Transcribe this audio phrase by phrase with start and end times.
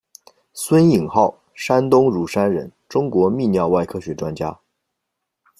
[0.55, 4.59] 孙颖浩，山东乳山人，中国泌尿外科学专家。